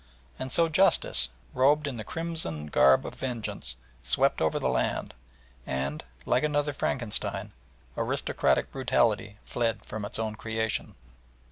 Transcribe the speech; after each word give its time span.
and 0.39 0.51
so 0.51 0.67
Justice, 0.67 1.29
robed 1.53 1.85
in 1.85 1.97
the 1.97 2.03
crimson 2.03 2.65
garb 2.65 3.05
of 3.05 3.13
Vengeance, 3.13 3.75
swept 4.01 4.41
over 4.41 4.57
the 4.57 4.67
land 4.67 5.13
and, 5.63 6.03
like 6.25 6.41
another 6.43 6.73
Frankenstein, 6.73 7.51
aristocratic 7.95 8.71
brutality 8.71 9.37
fled 9.45 9.85
from 9.85 10.03
its 10.03 10.17
own 10.17 10.33
creation. 10.33 10.95